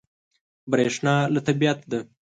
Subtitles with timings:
[0.71, 1.99] برېښنا له طبیعت ده.